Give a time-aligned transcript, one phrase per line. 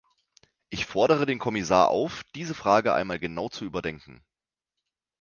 [0.71, 4.23] Ich fordere den Kommissar auf, diese Frage einmal genau zu überdenken.